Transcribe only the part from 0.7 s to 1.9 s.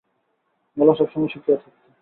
গলা সবসময় শুকিয়ে থাকত!